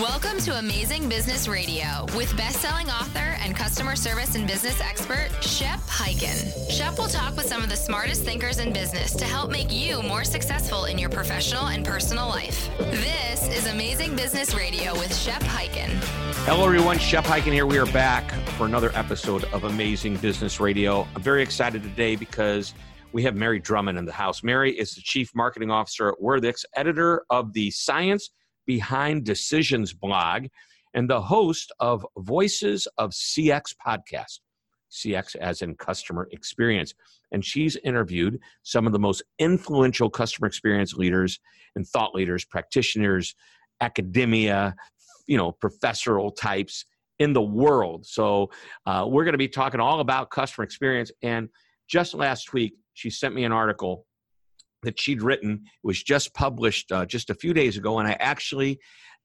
[0.00, 5.78] Welcome to Amazing Business Radio with best-selling author and customer service and business expert Shep
[5.80, 6.70] Hyken.
[6.70, 10.02] Shep will talk with some of the smartest thinkers in business to help make you
[10.02, 12.70] more successful in your professional and personal life.
[12.78, 15.90] This is Amazing Business Radio with Shep Hyken.
[16.46, 16.98] Hello, everyone.
[16.98, 17.66] Shep Hyken here.
[17.66, 21.06] We are back for another episode of Amazing Business Radio.
[21.14, 22.72] I'm very excited today because
[23.12, 24.42] we have Mary Drummond in the house.
[24.42, 28.30] Mary is the Chief Marketing Officer at Worthix, editor of the Science
[28.66, 30.46] Behind Decisions blog,
[30.94, 34.40] and the host of Voices of CX podcast.
[34.92, 36.94] CX as in customer experience.
[37.32, 41.40] And she's interviewed some of the most influential customer experience leaders
[41.74, 43.34] and thought leaders, practitioners,
[43.80, 44.74] academia,
[45.26, 46.84] you know, professoral types
[47.18, 48.04] in the world.
[48.04, 48.50] So
[48.84, 51.10] uh, we're going to be talking all about customer experience.
[51.22, 51.48] And
[51.88, 54.06] just last week, she sent me an article
[54.82, 55.62] that she'd written.
[55.64, 58.78] It was just published uh, just a few days ago, and I actually,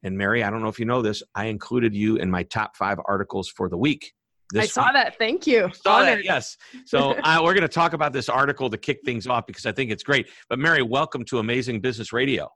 [0.04, 2.76] and Mary, I don't know if you know this, I included you in my top
[2.76, 4.14] five articles for the week.
[4.56, 4.94] I saw week.
[4.94, 5.18] that.
[5.18, 5.70] Thank you.
[5.84, 6.24] Saw that.
[6.24, 6.58] Yes.
[6.86, 9.72] So uh, we're going to talk about this article to kick things off because I
[9.72, 10.30] think it's great.
[10.50, 12.50] But Mary, welcome to Amazing Business Radio.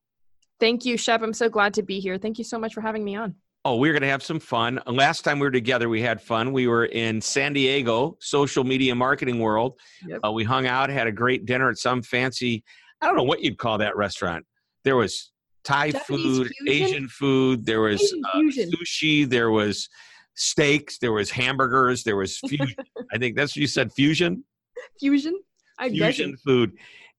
[0.60, 1.22] Thank you, Shep.
[1.22, 2.18] I'm so glad to be here.
[2.18, 3.36] Thank you so much for having me on.
[3.64, 4.80] Oh, we're going to have some fun.
[4.88, 6.52] Last time we were together, we had fun.
[6.52, 9.80] We were in San Diego, social media marketing world.
[10.08, 10.20] Yep.
[10.26, 12.64] Uh, we hung out, had a great dinner at some fancy
[13.02, 14.46] I don't know what you'd call that restaurant.
[14.84, 15.32] There was
[15.64, 16.88] Thai Japanese food, fusion?
[16.88, 19.90] Asian food, there was uh, sushi, there was
[20.36, 22.76] steaks, there was hamburgers, there was fusion.
[23.14, 24.44] I think that's what you said fusion.
[25.00, 25.40] Fusion.
[25.78, 26.74] I fusion food,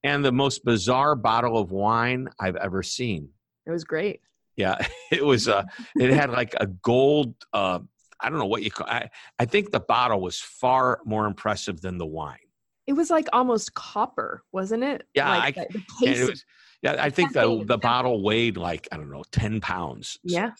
[0.04, 3.28] and the most bizarre bottle of wine I've ever seen.
[3.66, 4.20] It was great.
[4.56, 4.76] Yeah,
[5.10, 5.48] it was.
[5.48, 5.64] Uh,
[5.96, 7.34] it had like a gold.
[7.52, 7.80] Uh,
[8.20, 8.86] I don't know what you call.
[8.88, 9.08] I
[9.38, 12.38] I think the bottle was far more impressive than the wine.
[12.86, 15.06] It was like almost copper, wasn't it?
[15.14, 16.44] Yeah, like I, the case was,
[16.82, 20.18] yeah, I think the the bottle weighed like I don't know, ten pounds.
[20.24, 20.50] Yeah.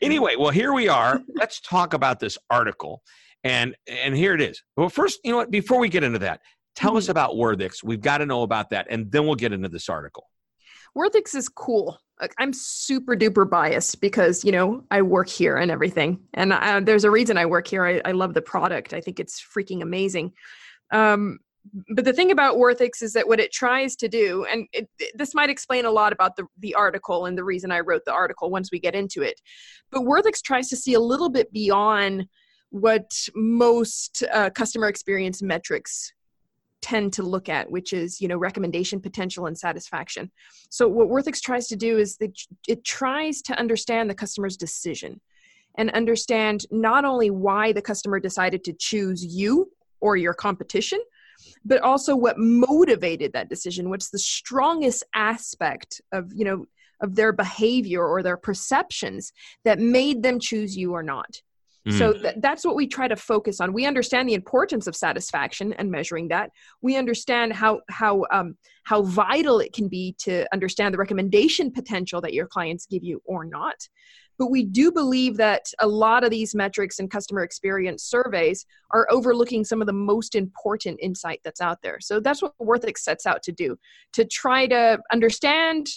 [0.00, 1.20] Anyway, well, here we are.
[1.34, 3.02] Let's talk about this article,
[3.42, 4.62] and and here it is.
[4.76, 5.50] Well, first, you know what?
[5.50, 6.40] Before we get into that,
[6.76, 6.98] tell mm-hmm.
[6.98, 7.82] us about Worthix.
[7.82, 10.28] We've got to know about that, and then we'll get into this article.
[10.96, 11.98] Worthix is cool.
[12.38, 17.04] I'm super duper biased because you know I work here and everything, and I, there's
[17.04, 17.84] a reason I work here.
[17.84, 18.94] I, I love the product.
[18.94, 20.32] I think it's freaking amazing.
[20.92, 21.40] Um,
[21.90, 25.34] but the thing about Worthix is that what it tries to do, and it, this
[25.34, 28.50] might explain a lot about the, the article and the reason I wrote the article
[28.50, 29.40] once we get into it,
[29.90, 32.26] but Worthix tries to see a little bit beyond
[32.70, 36.12] what most uh, customer experience metrics
[36.82, 40.30] tend to look at, which is you know recommendation potential and satisfaction.
[40.68, 42.38] So what Worthix tries to do is that
[42.68, 45.20] it tries to understand the customer's decision
[45.76, 49.70] and understand not only why the customer decided to choose you
[50.00, 51.00] or your competition
[51.64, 56.66] but also what motivated that decision what's the strongest aspect of you know
[57.00, 59.32] of their behavior or their perceptions
[59.64, 61.40] that made them choose you or not.
[61.86, 61.98] Mm.
[61.98, 63.74] so th- that's what we try to focus on.
[63.74, 66.50] We understand the importance of satisfaction and measuring that.
[66.80, 72.22] We understand how how um, how vital it can be to understand the recommendation potential
[72.22, 73.76] that your clients give you or not
[74.38, 79.06] but we do believe that a lot of these metrics and customer experience surveys are
[79.10, 81.98] overlooking some of the most important insight that's out there.
[82.00, 83.76] So that's what Worthix sets out to do
[84.12, 85.88] to try to understand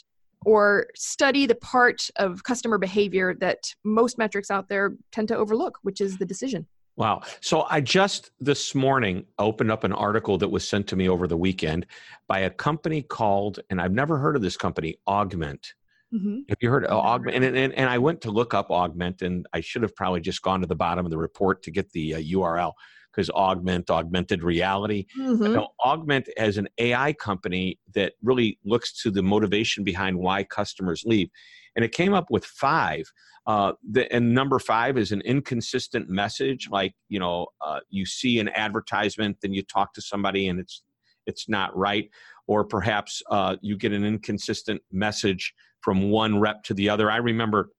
[0.46, 5.80] or study the part of customer behavior that most metrics out there tend to overlook,
[5.82, 6.68] which is the decision.
[6.96, 7.22] Wow.
[7.42, 11.28] So I just this morning opened up an article that was sent to me over
[11.28, 11.86] the weekend
[12.28, 15.74] by a company called, and I've never heard of this company, Augment.
[16.14, 16.40] Mm-hmm.
[16.50, 17.44] Have you heard of Augment?
[17.44, 20.42] And, and, and I went to look up Augment, and I should have probably just
[20.42, 22.74] gone to the bottom of the report to get the uh, URL
[23.12, 25.06] because Augment, augmented reality.
[25.20, 25.60] Mm-hmm.
[25.84, 31.30] Augment as an AI company that really looks to the motivation behind why customers leave.
[31.76, 33.12] And it came up with five.
[33.48, 36.70] Uh, the, and number five is an inconsistent message.
[36.70, 40.84] Like, you know, uh, you see an advertisement, then you talk to somebody and it's
[41.26, 42.10] it's not right.
[42.48, 47.10] Or perhaps uh, you get an inconsistent message from one rep to the other.
[47.10, 47.70] I remember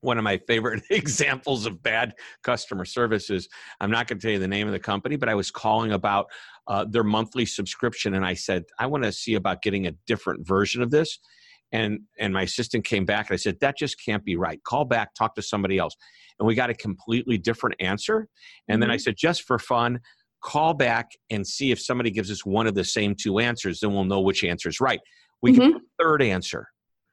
[0.00, 3.48] one of my favorite examples of bad customer service is
[3.80, 5.92] I'm not going to tell you the name of the company, but I was calling
[5.92, 6.26] about
[6.66, 10.46] uh, their monthly subscription, and I said I want to see about getting a different
[10.46, 11.18] version of this.
[11.70, 14.62] And and my assistant came back and I said that just can't be right.
[14.64, 15.94] Call back, talk to somebody else,
[16.38, 18.28] and we got a completely different answer.
[18.68, 18.80] And mm-hmm.
[18.80, 19.00] then I mm-hmm.
[19.00, 20.00] said just for fun,
[20.42, 23.92] call back and see if somebody gives us one of the same two answers, then
[23.92, 25.00] we'll know which answer is right.
[25.42, 25.60] We mm-hmm.
[25.60, 26.68] get a third answer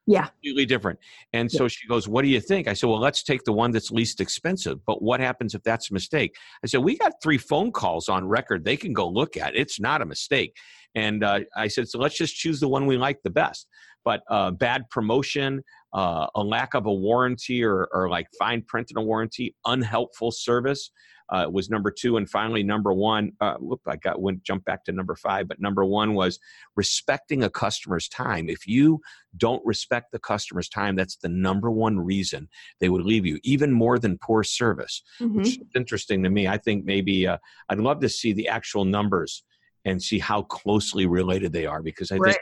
[0.08, 0.28] yeah.
[0.28, 1.00] Completely different.
[1.34, 2.68] And so she goes, What do you think?
[2.68, 4.86] I said, Well, let's take the one that's least expensive.
[4.86, 6.36] But what happens if that's a mistake?
[6.64, 8.64] I said, We got three phone calls on record.
[8.64, 9.56] They can go look at.
[9.56, 10.56] It's not a mistake.
[10.94, 13.68] And uh, I said, So let's just choose the one we like the best.
[14.04, 18.92] But uh, bad promotion, uh, a lack of a warranty or, or like fine print
[18.92, 20.92] in a warranty, unhelpful service
[21.30, 23.32] uh, was number two, and finally number one.
[23.42, 26.40] Uh, whoop, I got went jump back to number five, but number one was
[26.76, 28.50] respecting a customer's time.
[28.50, 29.02] If you
[29.38, 32.48] don't respect the customer's time, that's the number one reason
[32.80, 35.02] they would leave you, even more than poor service.
[35.20, 35.38] Mm-hmm.
[35.38, 36.48] Which is interesting to me.
[36.48, 37.38] I think maybe uh,
[37.70, 39.44] I'd love to see the actual numbers
[39.86, 42.34] and see how closely related they are because I right.
[42.34, 42.42] think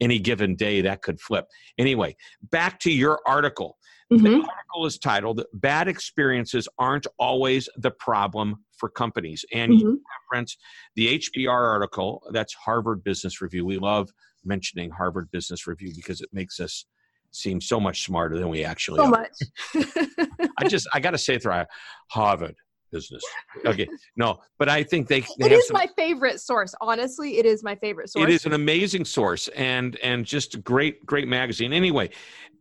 [0.00, 1.46] any given day that could flip.
[1.78, 2.16] Anyway,
[2.50, 3.78] back to your article.
[4.12, 4.24] Mm-hmm.
[4.24, 9.44] The article is titled Bad Experiences Aren't Always the Problem for Companies.
[9.52, 9.80] And mm-hmm.
[9.80, 10.02] you
[10.32, 10.56] reference
[10.94, 13.64] the HBR article, that's Harvard Business Review.
[13.64, 14.10] We love
[14.44, 16.84] mentioning Harvard Business Review because it makes us
[17.30, 19.10] seem so much smarter than we actually so are.
[19.10, 19.30] much.
[20.58, 21.64] I just I got to say through
[22.10, 22.54] Harvard
[22.94, 23.22] business.
[23.66, 25.20] Okay, no, but I think they.
[25.38, 26.74] they it is some, my favorite source.
[26.80, 28.22] Honestly, it is my favorite source.
[28.22, 31.72] It is an amazing source and and just a great great magazine.
[31.72, 32.10] Anyway,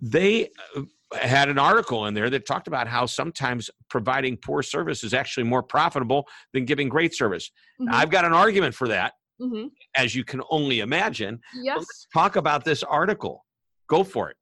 [0.01, 0.49] they
[1.15, 5.43] had an article in there that talked about how sometimes providing poor service is actually
[5.43, 7.51] more profitable than giving great service.
[7.79, 7.93] Mm-hmm.
[7.93, 9.67] I've got an argument for that, mm-hmm.
[9.95, 11.39] as you can only imagine.
[11.61, 12.07] Yes.
[12.13, 13.45] talk about this article.
[13.87, 14.37] Go for it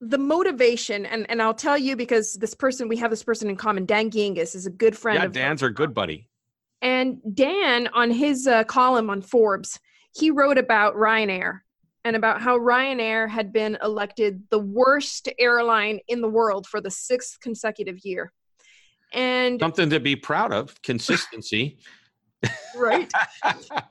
[0.00, 3.56] the motivation and and I'll tell you because this person we have this person in
[3.56, 6.28] common Dan Gingiss is a good friend yeah, of Dan's our good buddy
[6.82, 9.78] and Dan on his uh, column on Forbes
[10.14, 11.60] he wrote about Ryanair
[12.08, 16.90] and about how Ryanair had been elected the worst airline in the world for the
[16.90, 18.32] sixth consecutive year
[19.14, 21.78] and something to be proud of consistency
[22.76, 23.10] right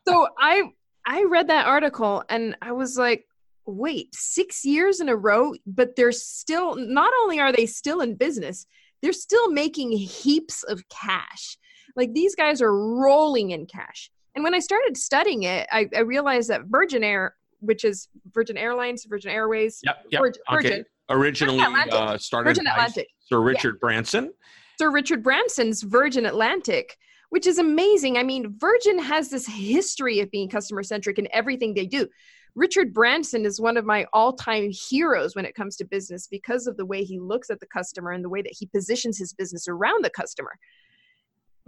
[0.07, 0.63] so I
[1.05, 3.25] I read that article and I was like
[3.67, 8.15] wait, six years in a row, but they're still, not only are they still in
[8.15, 8.65] business,
[9.01, 11.57] they're still making heaps of cash.
[11.95, 14.09] Like these guys are rolling in cash.
[14.35, 18.57] And when I started studying it, I, I realized that Virgin Air, which is Virgin
[18.57, 20.21] Airlines, Virgin Airways, yep, yep.
[20.21, 20.83] Virgin, okay.
[21.09, 23.07] originally uh, started Virgin Atlantic.
[23.19, 23.79] Sir Richard yeah.
[23.81, 24.33] Branson.
[24.79, 26.97] Sir Richard Branson's Virgin Atlantic,
[27.29, 28.17] which is amazing.
[28.17, 32.07] I mean, Virgin has this history of being customer centric in everything they do.
[32.55, 36.65] Richard Branson is one of my all time heroes when it comes to business because
[36.65, 39.31] of the way he looks at the customer and the way that he positions his
[39.31, 40.57] business around the customer.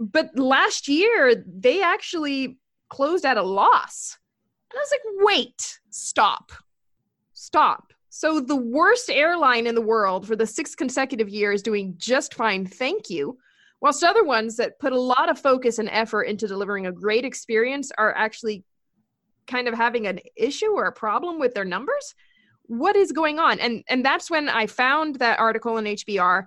[0.00, 2.58] But last year, they actually
[2.88, 4.18] closed at a loss.
[4.70, 6.52] And I was like, wait, stop,
[7.32, 7.92] stop.
[8.08, 12.34] So the worst airline in the world for the sixth consecutive year is doing just
[12.34, 13.38] fine, thank you.
[13.80, 17.24] Whilst other ones that put a lot of focus and effort into delivering a great
[17.24, 18.64] experience are actually
[19.46, 22.14] kind of having an issue or a problem with their numbers
[22.70, 26.46] what is going on and and that's when i found that article in hbr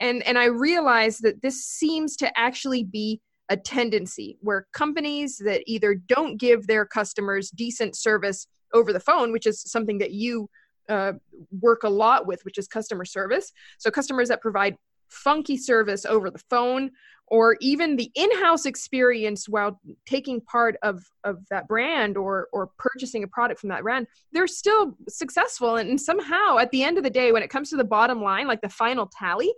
[0.00, 3.20] and and i realized that this seems to actually be
[3.50, 9.32] a tendency where companies that either don't give their customers decent service over the phone
[9.32, 10.48] which is something that you
[10.90, 11.12] uh,
[11.60, 13.52] work a lot with which is customer service.
[13.78, 14.76] So customers that provide
[15.08, 16.90] funky service over the phone
[17.26, 23.22] or even the in-house experience while taking part of of that brand or or purchasing
[23.22, 25.76] a product from that brand they're still successful.
[25.76, 28.20] And, and somehow at the end of the day when it comes to the bottom
[28.20, 29.52] line like the final tally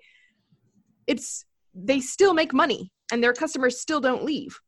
[1.07, 1.45] it's
[1.75, 4.61] they still make money and their customers still don't leave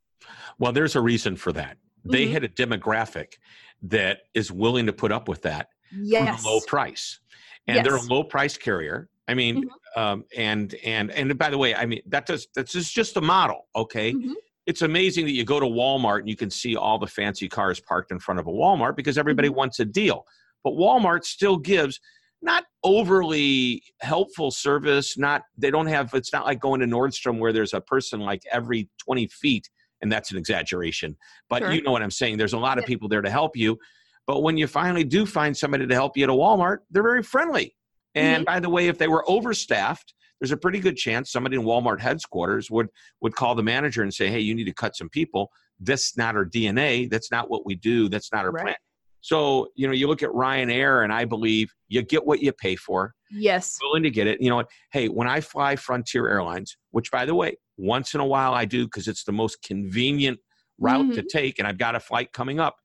[0.59, 2.33] well there's a reason for that they mm-hmm.
[2.33, 3.35] hit a demographic
[3.83, 6.45] that is willing to put up with that yes.
[6.45, 7.21] low price
[7.67, 7.85] and yes.
[7.85, 10.01] they're a low price carrier I mean, mm-hmm.
[10.01, 13.69] um, and and and by the way, I mean that does that's just a model,
[13.75, 14.13] okay?
[14.13, 14.33] Mm-hmm.
[14.67, 17.81] It's amazing that you go to Walmart and you can see all the fancy cars
[17.81, 19.59] parked in front of a Walmart because everybody mm-hmm.
[19.59, 20.27] wants a deal.
[20.63, 22.01] But Walmart still gives
[22.45, 25.19] not overly helpful service.
[25.19, 26.13] Not they don't have.
[26.15, 29.69] It's not like going to Nordstrom where there's a person like every 20 feet,
[30.03, 31.17] and that's an exaggeration.
[31.49, 31.73] But sure.
[31.73, 32.37] you know what I'm saying.
[32.37, 33.79] There's a lot of people there to help you.
[34.27, 37.23] But when you finally do find somebody to help you at a Walmart, they're very
[37.23, 37.75] friendly
[38.15, 38.55] and mm-hmm.
[38.55, 42.01] by the way, if they were overstaffed, there's a pretty good chance somebody in Walmart
[42.01, 42.89] headquarters would
[43.21, 45.51] would call the manager and say, "Hey, you need to cut some people.
[45.81, 47.09] That's not our DNA.
[47.11, 48.09] That's not what we do.
[48.09, 48.65] That's not our right.
[48.65, 48.77] plan."
[49.25, 52.77] So, you know, you look at Ryanair, and I believe you get what you pay
[52.77, 53.15] for.
[53.31, 53.79] Yes.
[53.83, 54.39] Willing to get it.
[54.39, 54.69] You know what?
[54.93, 58.67] Hey, when I fly Frontier Airlines, which by the way, once in a while I
[58.67, 60.39] do because it's the most convenient
[60.77, 61.15] route mm-hmm.
[61.15, 62.77] to take, and I've got a flight coming up,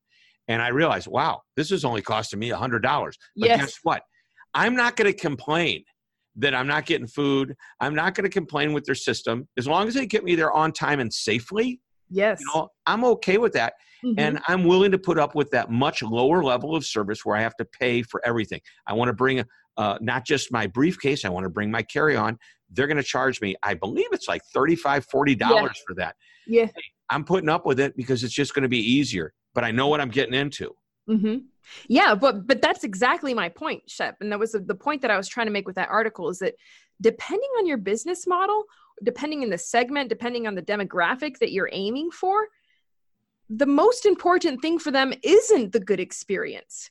[0.48, 3.18] and I realize, wow, this is only costing me a hundred dollars.
[3.36, 3.60] But yes.
[3.60, 4.00] guess what?
[4.54, 5.84] I'm not going to complain
[6.36, 7.54] that I'm not getting food.
[7.80, 10.52] I'm not going to complain with their system as long as they get me there
[10.52, 11.82] on time and safely.
[12.08, 12.40] Yes.
[12.40, 13.74] You know, I'm okay with that.
[14.04, 14.18] Mm-hmm.
[14.18, 17.42] And I'm willing to put up with that much lower level of service where I
[17.42, 18.60] have to pay for everything.
[18.86, 19.44] I want to bring
[19.76, 22.38] uh, not just my briefcase, I want to bring my carry on.
[22.70, 25.68] They're going to charge me, I believe it's like $35, $40 yeah.
[25.86, 26.16] for that.
[26.46, 26.68] Yeah.
[27.08, 29.88] I'm putting up with it because it's just going to be easier, but I know
[29.88, 30.74] what I'm getting into.
[31.08, 31.38] Mm-hmm.
[31.88, 34.16] Yeah, but but that's exactly my point, Shep.
[34.20, 36.28] And that was the, the point that I was trying to make with that article
[36.28, 36.54] is that
[37.00, 38.64] depending on your business model,
[39.02, 42.46] depending in the segment, depending on the demographic that you're aiming for,
[43.50, 46.90] the most important thing for them isn't the good experience.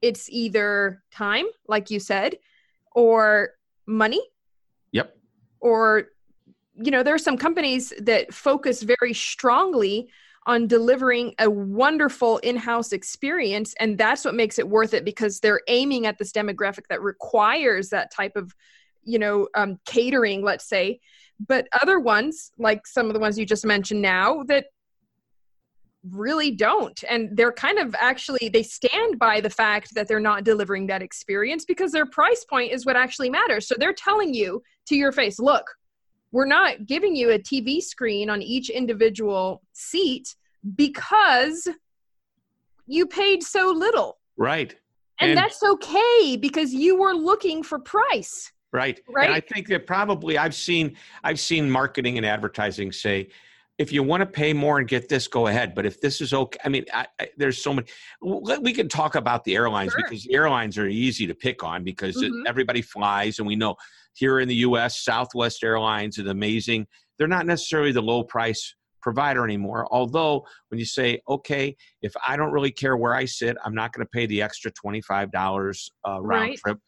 [0.00, 2.38] It's either time, like you said,
[2.92, 3.50] or
[3.86, 4.22] money.
[4.92, 5.14] Yep.
[5.60, 6.06] Or
[6.80, 10.08] you know, there are some companies that focus very strongly
[10.46, 15.60] on delivering a wonderful in-house experience and that's what makes it worth it because they're
[15.68, 18.54] aiming at this demographic that requires that type of
[19.04, 20.98] you know um, catering let's say
[21.46, 24.66] but other ones like some of the ones you just mentioned now that
[26.10, 30.44] really don't and they're kind of actually they stand by the fact that they're not
[30.44, 34.62] delivering that experience because their price point is what actually matters so they're telling you
[34.86, 35.64] to your face look
[36.32, 40.34] we're not giving you a TV screen on each individual seat
[40.76, 41.68] because
[42.86, 44.18] you paid so little.
[44.36, 44.74] Right.
[45.20, 48.52] And, and, that's okay because you were looking for price.
[48.72, 49.00] Right.
[49.08, 49.26] Right.
[49.26, 53.28] And I think that probably I've seen I've seen marketing and advertising say,
[53.78, 55.74] if you want to pay more and get this, go ahead.
[55.74, 57.86] But if this is okay, I mean, I, I, there's so many.
[58.20, 60.02] We can talk about the airlines sure.
[60.02, 62.42] because the airlines are easy to pick on because mm-hmm.
[62.46, 63.76] everybody flies, and we know
[64.14, 66.86] here in the U.S., Southwest Airlines is amazing.
[67.18, 69.86] They're not necessarily the low price provider anymore.
[69.92, 73.92] Although, when you say, okay, if I don't really care where I sit, I'm not
[73.92, 76.58] going to pay the extra $25 uh, round right.
[76.58, 76.78] trip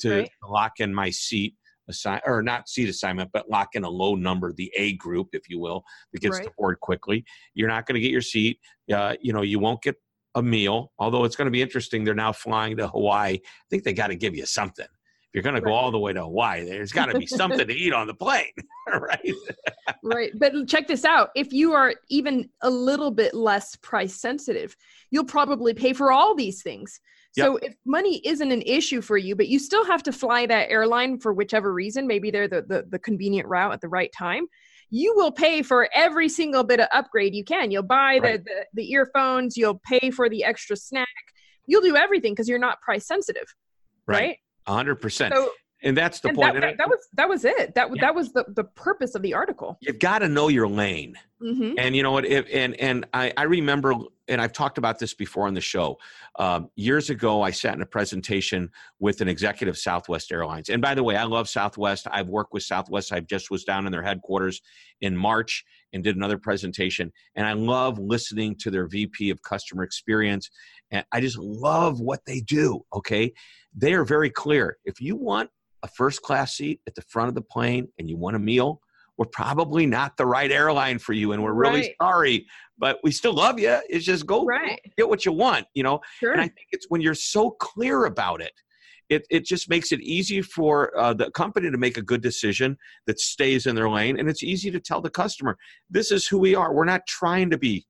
[0.00, 0.30] to right.
[0.48, 1.54] lock in my seat
[1.88, 5.48] assign or not seat assignment, but lock in a low number, the A group, if
[5.48, 6.44] you will, that gets right.
[6.46, 7.24] to board quickly.
[7.54, 8.58] You're not going to get your seat.
[8.92, 9.96] Uh, you know, you won't get
[10.34, 10.92] a meal.
[10.98, 13.34] Although it's going to be interesting, they're now flying to Hawaii.
[13.34, 13.40] I
[13.70, 16.12] think they got to give you something If you're going to go all the way
[16.12, 18.52] to Hawaii, there's got to be something to eat on the plane,
[18.88, 19.34] right?
[20.04, 20.30] right.
[20.38, 21.30] But check this out.
[21.34, 24.76] If you are even a little bit less price sensitive,
[25.10, 27.00] you'll probably pay for all these things.
[27.44, 30.70] So if money isn't an issue for you, but you still have to fly that
[30.70, 34.46] airline for whichever reason, maybe they're the, the, the convenient route at the right time,
[34.90, 37.70] you will pay for every single bit of upgrade you can.
[37.70, 38.44] You'll buy right.
[38.44, 41.08] the, the, the earphones, you'll pay for the extra snack,
[41.66, 43.54] you'll do everything because you're not price sensitive.
[44.06, 44.18] right?
[44.18, 44.38] right?
[44.66, 45.34] hundred percent.
[45.86, 46.54] And that's the and point.
[46.54, 47.74] That, that, that, was that was it.
[47.76, 48.00] That yeah.
[48.00, 49.78] that was the the purpose of the article.
[49.80, 51.74] You've got to know your lane, mm-hmm.
[51.78, 52.26] and you know what?
[52.26, 53.94] If, and and I I remember,
[54.26, 55.96] and I've talked about this before on the show.
[56.40, 60.70] Um, years ago, I sat in a presentation with an executive Southwest Airlines.
[60.70, 62.08] And by the way, I love Southwest.
[62.10, 63.12] I've worked with Southwest.
[63.12, 64.62] I just was down in their headquarters
[65.00, 67.12] in March and did another presentation.
[67.36, 70.50] And I love listening to their VP of Customer Experience.
[70.90, 72.84] And I just love what they do.
[72.92, 73.32] Okay
[73.76, 74.78] they are very clear.
[74.84, 75.50] If you want
[75.82, 78.80] a first class seat at the front of the plane and you want a meal,
[79.18, 81.94] we're probably not the right airline for you and we're really right.
[82.00, 82.46] sorry
[82.78, 84.80] but we still love you it's just go right.
[84.96, 86.32] get what you want you know sure.
[86.32, 88.52] and i think it's when you're so clear about it
[89.08, 92.76] it, it just makes it easy for uh, the company to make a good decision
[93.06, 95.56] that stays in their lane and it's easy to tell the customer
[95.88, 97.86] this is who we are we're not trying to be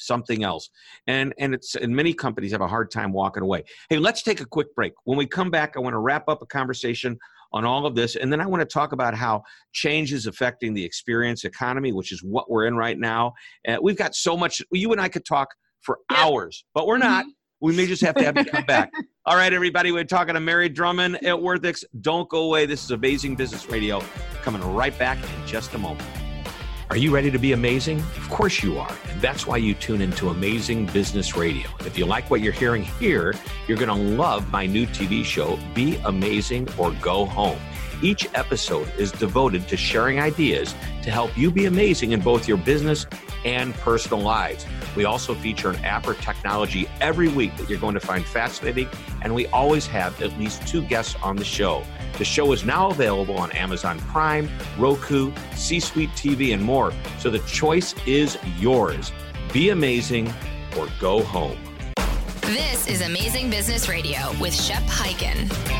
[0.00, 0.70] something else.
[1.06, 3.64] And and it's and many companies have a hard time walking away.
[3.88, 4.92] Hey, let's take a quick break.
[5.04, 7.18] When we come back, I want to wrap up a conversation
[7.52, 9.42] on all of this, and then I want to talk about how
[9.72, 13.32] change is affecting the experience economy, which is what we're in right now.
[13.66, 14.62] Uh, we've got so much.
[14.70, 15.48] You and I could talk
[15.80, 17.24] for hours, but we're not.
[17.24, 17.30] Mm-hmm.
[17.62, 18.90] We may just have to have you come back.
[19.26, 21.84] All right, everybody, we're talking to Mary Drummond at Worthix.
[22.00, 22.64] Don't go away.
[22.64, 24.02] This is Amazing Business Radio.
[24.42, 26.08] Coming right back in just a moment.
[26.90, 28.00] Are you ready to be amazing?
[28.00, 28.92] Of course you are.
[29.10, 31.68] And that's why you tune into Amazing Business Radio.
[31.86, 33.32] If you like what you're hearing here,
[33.68, 37.60] you're going to love my new TV show, Be Amazing or Go Home.
[38.02, 42.56] Each episode is devoted to sharing ideas to help you be amazing in both your
[42.56, 43.06] business
[43.44, 44.66] and personal lives.
[44.96, 48.88] We also feature an app or technology every week that you're going to find fascinating,
[49.22, 51.84] and we always have at least two guests on the show.
[52.16, 56.92] The show is now available on Amazon Prime, Roku, C Suite TV, and more.
[57.18, 59.12] So the choice is yours.
[59.52, 60.32] Be amazing
[60.78, 61.58] or go home.
[62.42, 65.79] This is Amazing Business Radio with Shep Hyken.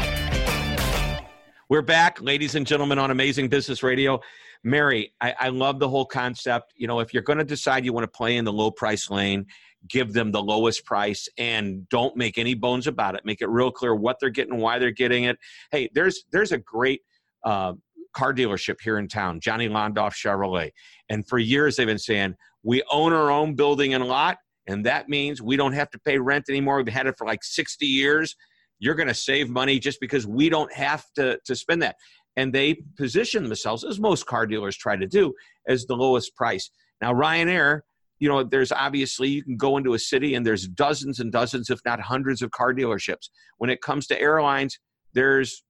[1.71, 4.19] We're back, ladies and gentlemen, on Amazing Business Radio.
[4.65, 6.73] Mary, I, I love the whole concept.
[6.75, 9.09] You know, if you're going to decide you want to play in the low price
[9.09, 9.47] lane,
[9.87, 13.21] give them the lowest price and don't make any bones about it.
[13.25, 15.39] Make it real clear what they're getting why they're getting it.
[15.71, 17.03] Hey there's there's a great
[17.45, 17.75] uh,
[18.15, 20.73] car dealership here in town johnny londoff chevrolet.
[21.09, 22.35] And for years they've been saying
[22.65, 26.19] we own our own building and lot and that means we don't have to pay
[26.19, 26.79] rent anymore.
[26.79, 28.35] We've had it for like 60 years
[28.81, 31.97] you're going to save money just because we don't have to, to spend that
[32.37, 35.33] and they position themselves as most car dealers try to do
[35.69, 36.71] as the lowest price
[37.01, 37.83] now ryanair
[38.21, 41.71] you know, there's obviously you can go into a city and there's dozens and dozens,
[41.71, 43.31] if not hundreds, of car dealerships.
[43.57, 44.79] When it comes to airlines,
[45.15, 45.65] there's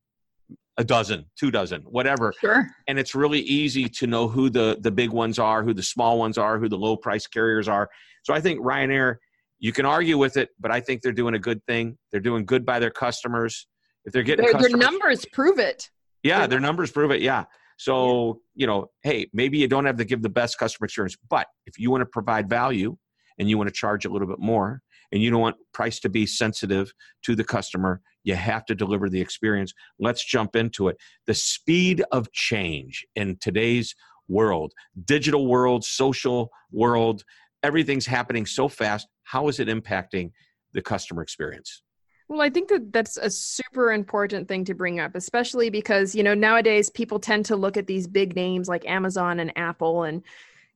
[0.77, 2.35] a dozen, two dozen, whatever.
[2.41, 2.67] Sure.
[2.89, 6.19] And it's really easy to know who the the big ones are, who the small
[6.19, 7.89] ones are, who the low price carriers are.
[8.25, 9.17] So I think Ryanair,
[9.61, 11.99] you can argue with it, but I think they're doing a good thing.
[12.11, 13.69] They're doing good by their customers.
[14.05, 15.91] If they're getting their, their numbers prove it.
[16.23, 17.21] Yeah, their numbers prove it.
[17.21, 17.45] Yeah.
[17.79, 21.47] So, you know, hey, maybe you don't have to give the best customer experience, but
[21.67, 22.97] if you want to provide value
[23.39, 26.09] and you want to charge a little bit more and you don't want price to
[26.09, 29.73] be sensitive to the customer, you have to deliver the experience.
[29.99, 30.97] Let's jump into it.
[31.27, 33.95] The speed of change in today's
[34.29, 34.73] world,
[35.05, 37.25] digital world, social world,
[37.63, 39.09] everything's happening so fast.
[39.25, 40.33] How is it impacting
[40.73, 41.83] the customer experience?
[42.29, 46.23] Well, I think that that's a super important thing to bring up, especially because, you
[46.23, 50.23] know, nowadays people tend to look at these big names like Amazon and Apple and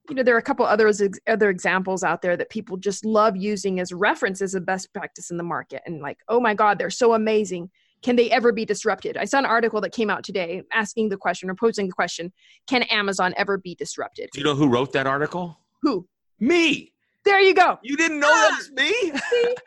[0.08, 3.36] you know there are a couple others other examples out there that people just love
[3.36, 6.90] using as references of best practice in the market and like oh my god they're
[6.90, 7.70] so amazing
[8.02, 11.16] can they ever be disrupted i saw an article that came out today asking the
[11.16, 12.32] question or posing the question
[12.66, 16.06] can amazon ever be disrupted do you know who wrote that article who
[16.40, 17.78] me there you go.
[17.82, 19.12] You didn't know that was me?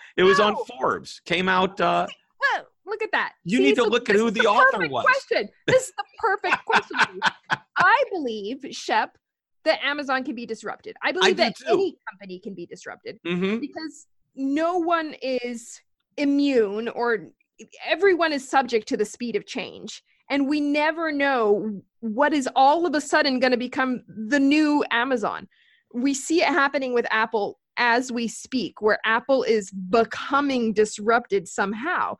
[0.17, 1.21] it was on Forbes.
[1.25, 1.81] Came out.
[1.81, 2.05] Uh,
[2.43, 3.33] oh, look at that.
[3.43, 5.03] You See, need to so look at who the, the author was.
[5.05, 5.49] Question.
[5.65, 7.19] This is the perfect question.
[7.77, 9.17] I believe, Shep,
[9.65, 10.95] that Amazon can be disrupted.
[11.03, 11.65] I believe I that too.
[11.67, 13.57] any company can be disrupted mm-hmm.
[13.57, 14.05] because
[14.35, 15.81] no one is
[16.17, 17.29] immune or
[17.85, 20.03] everyone is subject to the speed of change.
[20.29, 24.83] And we never know what is all of a sudden going to become the new
[24.91, 25.47] Amazon
[25.97, 32.17] we see it happening with Apple as we speak, where Apple is becoming disrupted somehow.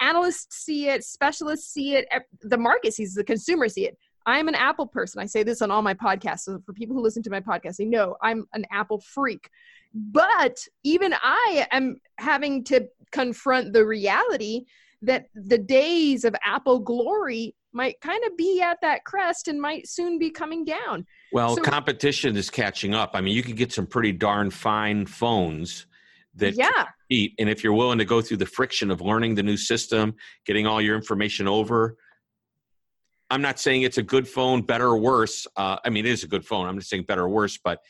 [0.00, 2.06] Analysts see it, specialists see it,
[2.42, 3.98] the market sees, it, the consumer see it.
[4.26, 5.20] I'm an Apple person.
[5.20, 6.40] I say this on all my podcasts.
[6.40, 9.50] So for people who listen to my podcast, they know I'm an Apple freak.
[9.92, 14.64] But even I am having to confront the reality
[15.02, 19.88] that the days of Apple glory might kind of be at that crest and might
[19.88, 21.04] soon be coming down.
[21.32, 23.10] Well, so, competition is catching up.
[23.14, 25.86] I mean, you can get some pretty darn fine phones
[26.36, 26.70] that yeah.
[27.08, 27.34] compete.
[27.38, 30.14] And if you're willing to go through the friction of learning the new system,
[30.46, 31.96] getting all your information over,
[33.30, 35.46] I'm not saying it's a good phone, better or worse.
[35.56, 36.66] Uh, I mean, it is a good phone.
[36.66, 37.80] I'm not saying better or worse, but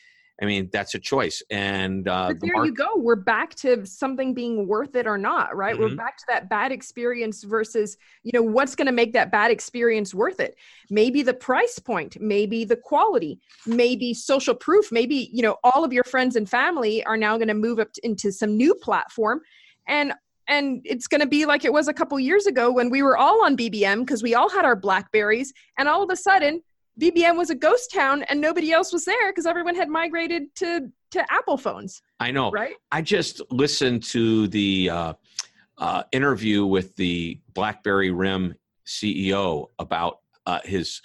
[0.43, 1.43] I mean, that's a choice.
[1.51, 2.97] And uh, but there the you go.
[2.97, 5.75] We're back to something being worth it or not, right?
[5.75, 5.83] Mm-hmm.
[5.83, 9.53] We're back to that bad experience versus, you know, what's going to make that bad
[9.53, 10.57] experience worth it?
[10.91, 15.93] Maybe the price point, maybe the quality, maybe social proof, maybe, you know, all of
[15.93, 19.41] your friends and family are now going to move up into some new platform.
[19.87, 20.15] And
[20.47, 23.17] and it's going to be like it was a couple years ago when we were
[23.17, 26.61] all on BBM because we all had our Blackberries, and all of a sudden
[27.01, 30.91] BBM was a ghost town and nobody else was there because everyone had migrated to
[31.11, 32.03] to Apple phones.
[32.21, 32.75] I know, right?
[32.93, 35.13] I just listened to the uh,
[35.79, 38.55] uh, interview with the BlackBerry RIM
[38.87, 41.01] CEO about uh, his,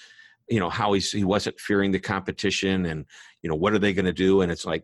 [0.49, 3.05] you know, how he's he wasn't fearing the competition and
[3.41, 4.41] you know what are they going to do?
[4.41, 4.83] And it's like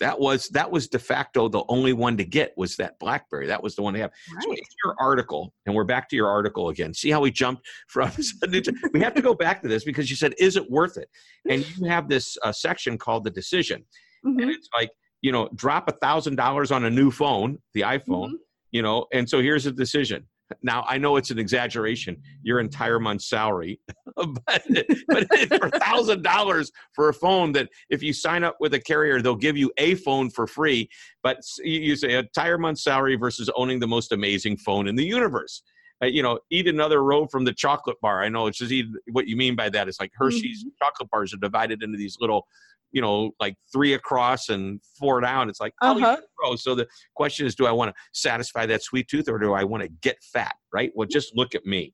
[0.00, 3.62] that was that was de facto the only one to get was that blackberry that
[3.62, 4.44] was the one to have right.
[4.44, 8.10] so your article and we're back to your article again see how we jumped from
[8.92, 11.08] we have to go back to this because you said is it worth it
[11.48, 13.84] and you have this uh, section called the decision
[14.24, 14.40] mm-hmm.
[14.40, 14.90] and it's like
[15.22, 18.36] you know drop a thousand dollars on a new phone the iphone mm-hmm.
[18.70, 20.26] you know and so here's a decision
[20.62, 23.80] now I know it's an exaggeration, your entire month's salary,
[24.16, 24.62] but
[25.08, 25.26] but
[25.60, 29.36] for thousand dollars for a phone that if you sign up with a carrier, they'll
[29.36, 30.88] give you a phone for free.
[31.22, 35.04] But you say a entire month's salary versus owning the most amazing phone in the
[35.04, 35.62] universe.
[36.02, 38.22] Uh, you know, eat another row from the chocolate bar.
[38.22, 39.88] I know it's just eat, what you mean by that.
[39.88, 40.84] It's like Hershey's mm-hmm.
[40.84, 42.46] chocolate bars are divided into these little
[42.92, 45.48] you know, like three across and four down.
[45.48, 46.16] It's like, uh-huh.
[46.44, 49.52] oh, so the question is, do I want to satisfy that sweet tooth or do
[49.52, 50.54] I want to get fat?
[50.72, 50.90] Right.
[50.94, 51.92] Well, just look at me.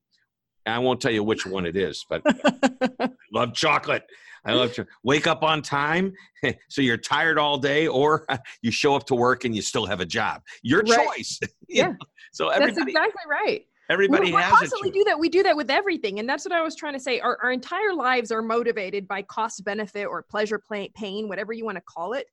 [0.67, 2.23] I won't tell you which one it is, but
[3.01, 4.05] I love chocolate.
[4.47, 6.13] I love to wake up on time.
[6.69, 8.27] so you're tired all day, or
[8.63, 10.43] you show up to work and you still have a job.
[10.63, 11.07] Your right.
[11.07, 11.41] choice.
[11.69, 11.93] yeah.
[12.33, 13.67] so everybody, that's exactly right.
[13.91, 15.19] Everybody we, has constantly do that.
[15.19, 17.21] We do that with everything, and that's what I was trying to say.
[17.21, 20.61] Our, our entire lives are motivated by cost benefit or pleasure,
[20.95, 22.27] pain, whatever you want to call it.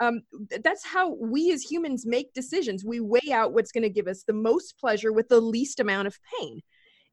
[0.00, 0.22] Um,
[0.62, 2.84] that's how we as humans make decisions.
[2.84, 6.06] We weigh out what's going to give us the most pleasure with the least amount
[6.06, 6.60] of pain,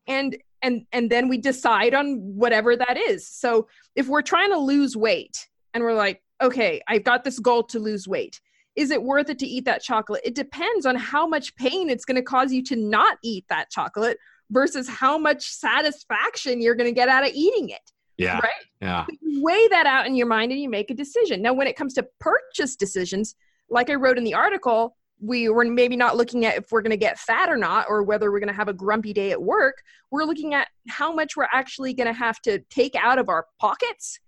[0.07, 3.27] and and and then we decide on whatever that is.
[3.27, 7.63] So if we're trying to lose weight, and we're like, okay, I've got this goal
[7.63, 8.39] to lose weight
[8.75, 10.21] is it worth it to eat that chocolate?
[10.23, 13.69] It depends on how much pain it's going to cause you to not eat that
[13.69, 14.17] chocolate
[14.49, 17.91] versus how much satisfaction you're going to get out of eating it.
[18.17, 18.39] Yeah.
[18.39, 18.51] Right?
[18.81, 19.05] Yeah.
[19.21, 21.41] You weigh that out in your mind and you make a decision.
[21.41, 23.35] Now, when it comes to purchase decisions,
[23.69, 26.91] like I wrote in the article, we were maybe not looking at if we're going
[26.91, 29.41] to get fat or not, or whether we're going to have a grumpy day at
[29.41, 29.75] work.
[30.09, 33.45] We're looking at how much we're actually going to have to take out of our
[33.59, 34.19] pockets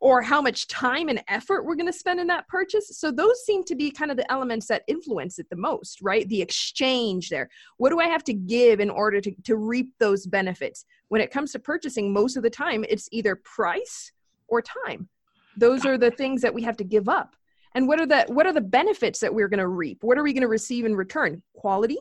[0.00, 2.98] or how much time and effort we're going to spend in that purchase.
[2.98, 6.28] So those seem to be kind of the elements that influence it the most, right?
[6.28, 7.48] The exchange there.
[7.78, 10.84] What do I have to give in order to, to reap those benefits?
[11.08, 14.12] When it comes to purchasing, most of the time it's either price
[14.46, 15.08] or time.
[15.56, 17.34] Those are the things that we have to give up
[17.74, 20.22] and what are the what are the benefits that we're going to reap what are
[20.22, 21.98] we going to receive in return quality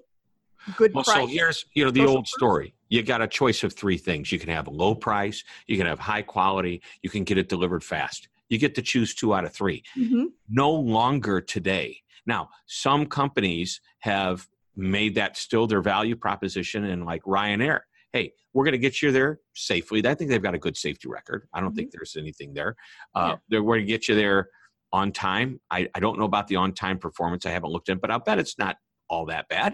[0.76, 3.74] good well, price so here's you know the old story you got a choice of
[3.74, 7.24] three things you can have a low price you can have high quality you can
[7.24, 10.26] get it delivered fast you get to choose two out of 3 mm-hmm.
[10.50, 17.24] no longer today now some companies have made that still their value proposition and like
[17.24, 17.82] ryanair
[18.14, 21.08] hey we're going to get you there safely i think they've got a good safety
[21.08, 21.78] record i don't mm-hmm.
[21.78, 22.76] think there's anything there
[23.16, 23.60] uh, yeah.
[23.60, 24.50] we're going to get you there
[24.94, 25.60] on time.
[25.70, 27.46] I, I don't know about the on time performance.
[27.46, 28.78] I haven't looked in, but I'll bet it's not
[29.10, 29.74] all that bad.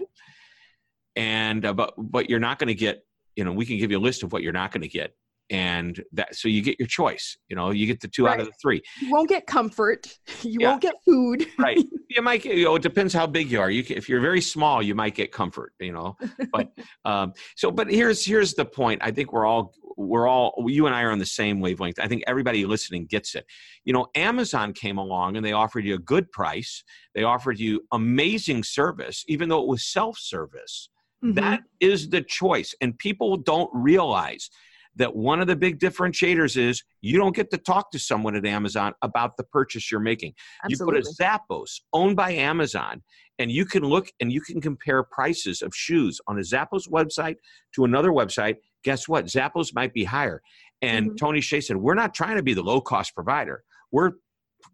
[1.16, 3.04] And uh, but but you're not going to get.
[3.36, 5.12] You know, we can give you a list of what you're not going to get,
[5.50, 7.36] and that so you get your choice.
[7.48, 8.34] You know, you get the two right.
[8.34, 8.80] out of the three.
[9.00, 10.06] You won't get comfort.
[10.42, 10.70] You yeah.
[10.70, 11.46] won't get food.
[11.58, 11.78] right.
[12.10, 12.42] You might.
[12.42, 13.68] Get, you know, it depends how big you are.
[13.68, 15.72] You can, if you're very small, you might get comfort.
[15.80, 16.16] You know,
[16.52, 16.70] but
[17.04, 19.00] um, so but here's here's the point.
[19.02, 21.98] I think we're all we're all you and I are on the same wavelength.
[21.98, 23.46] I think everybody listening gets it.
[23.84, 26.84] You know, Amazon came along and they offered you a good price.
[27.14, 30.88] They offered you amazing service, even though it was self-service.
[31.24, 31.34] Mm-hmm.
[31.34, 34.50] That is the choice, and people don't realize
[34.96, 38.46] that one of the big differentiators is you don't get to talk to someone at
[38.46, 40.32] Amazon about the purchase you're making.
[40.64, 40.98] Absolutely.
[40.98, 43.02] You put a Zappos owned by Amazon
[43.40, 47.34] and you can look and you can compare prices of shoes on a Zappos website
[47.74, 49.24] to another website guess what?
[49.24, 50.40] Zappos might be higher.
[50.82, 51.16] And mm-hmm.
[51.16, 53.64] Tony Hsieh said, We're not trying to be the low cost provider.
[53.90, 54.12] We're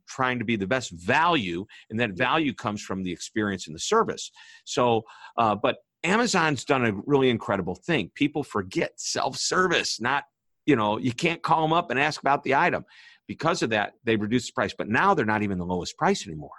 [0.09, 3.81] trying to be the best value, and that value comes from the experience and the
[3.81, 4.31] service.
[4.65, 5.03] So,
[5.39, 8.11] uh, but Amazon's done a really incredible thing.
[8.15, 10.25] People forget self service, not,
[10.67, 12.85] you know, you can't call them up and ask about the item.
[13.27, 16.27] Because of that, they reduced the price, but now they're not even the lowest price
[16.27, 16.51] anymore.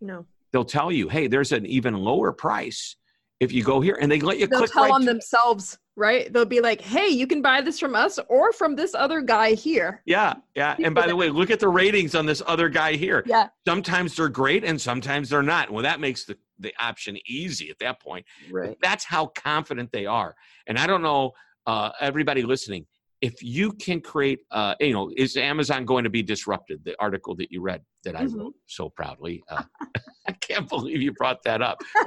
[0.00, 0.26] No.
[0.52, 2.96] They'll tell you, hey, there's an even lower price
[3.40, 6.32] if you go here, and they let you They'll click tell right on themselves right?
[6.32, 9.54] They'll be like, hey, you can buy this from us or from this other guy
[9.54, 10.02] here.
[10.04, 10.76] Yeah, yeah.
[10.82, 13.22] And by the way, look at the ratings on this other guy here.
[13.26, 13.48] Yeah.
[13.66, 15.70] Sometimes they're great and sometimes they're not.
[15.70, 18.26] Well, that makes the, the option easy at that point.
[18.50, 18.76] Right.
[18.82, 20.34] That's how confident they are.
[20.66, 21.32] And I don't know,
[21.66, 22.86] uh, everybody listening,
[23.20, 26.84] if you can create, uh, you know, is Amazon going to be disrupted?
[26.84, 28.38] The article that you read that I mm-hmm.
[28.38, 29.42] wrote so proudly.
[29.48, 29.62] Uh,
[30.26, 31.80] I can't believe you brought that up.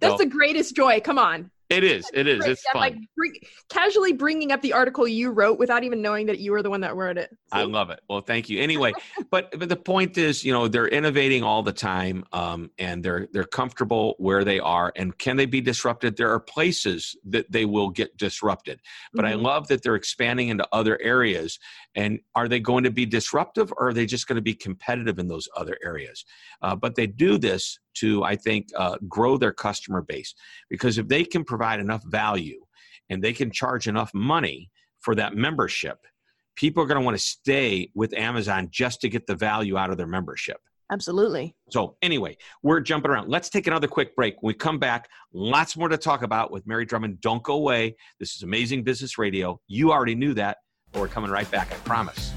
[0.00, 1.00] That's so, the greatest joy.
[1.00, 1.50] Come on.
[1.70, 2.10] It is.
[2.12, 2.44] It is.
[2.44, 2.80] It's fun.
[2.80, 3.32] Like bring,
[3.70, 6.82] casually bringing up the article you wrote without even knowing that you were the one
[6.82, 7.30] that wrote it.
[7.30, 7.58] So.
[7.58, 8.00] I love it.
[8.08, 8.60] Well, thank you.
[8.60, 8.92] Anyway,
[9.30, 13.28] but but the point is, you know, they're innovating all the time, um, and they're
[13.32, 14.92] they're comfortable where they are.
[14.94, 16.16] And can they be disrupted?
[16.16, 18.80] There are places that they will get disrupted.
[19.14, 19.32] But mm-hmm.
[19.32, 21.58] I love that they're expanding into other areas.
[21.94, 25.18] And are they going to be disruptive, or are they just going to be competitive
[25.18, 26.24] in those other areas?
[26.60, 30.34] Uh, but they do this to, I think, uh, grow their customer base.
[30.70, 32.60] Because if they can provide enough value
[33.10, 35.98] and they can charge enough money for that membership,
[36.56, 39.90] people are going to want to stay with Amazon just to get the value out
[39.90, 40.58] of their membership.
[40.92, 41.56] Absolutely.
[41.70, 43.28] So, anyway, we're jumping around.
[43.28, 44.42] Let's take another quick break.
[44.42, 47.20] When we come back, lots more to talk about with Mary Drummond.
[47.20, 47.96] Don't go away.
[48.20, 49.60] This is Amazing Business Radio.
[49.66, 50.58] You already knew that,
[50.92, 52.33] but we're coming right back, I promise.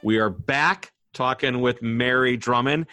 [0.02, 2.86] We are back talking with Mary Drummond.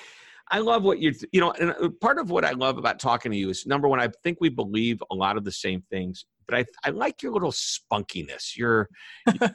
[0.52, 1.14] I love what you're.
[1.34, 4.00] you know, and part of what I love about talking to you is number one,
[4.00, 7.32] I think we believe a lot of the same things but I, I like your
[7.32, 8.56] little spunkiness.
[8.58, 8.90] You're,
[9.40, 9.50] you're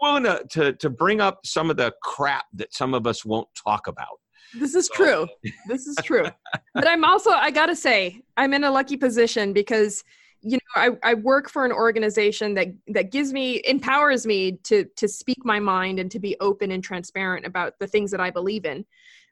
[0.00, 3.48] willing to, to, to bring up some of the crap that some of us won't
[3.54, 4.18] talk about.
[4.58, 4.94] This is so.
[4.94, 5.28] true.
[5.68, 6.26] This is true.
[6.74, 10.04] but I'm also, I gotta say, I'm in a lucky position because
[10.42, 14.84] you know I, I work for an organization that that gives me empowers me to
[14.96, 18.28] to speak my mind and to be open and transparent about the things that i
[18.28, 18.84] believe in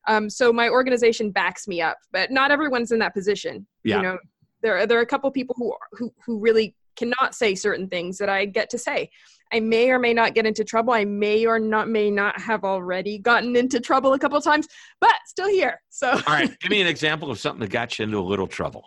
[0.06, 3.96] um, so my organization backs me up but not everyone's in that position yeah.
[3.96, 4.18] you know
[4.62, 8.18] there are, there are a couple people who who who really cannot say certain things
[8.18, 9.08] that i get to say
[9.52, 12.64] i may or may not get into trouble i may or not may not have
[12.64, 14.68] already gotten into trouble a couple of times
[15.00, 18.04] but still here so all right give me an example of something that got you
[18.04, 18.84] into a little trouble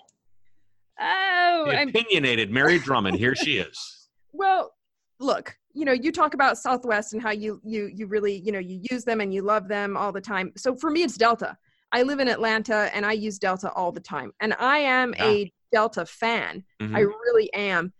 [0.99, 2.53] Oh, the opinionated I'm...
[2.53, 3.17] Mary Drummond.
[3.17, 4.07] Here she is.
[4.33, 4.73] well,
[5.19, 8.59] look, you know, you talk about Southwest and how you you you really you know
[8.59, 10.51] you use them and you love them all the time.
[10.55, 11.57] So for me, it's Delta.
[11.91, 15.25] I live in Atlanta and I use Delta all the time, and I am yeah.
[15.25, 16.63] a Delta fan.
[16.81, 16.95] Mm-hmm.
[16.95, 17.93] I really am.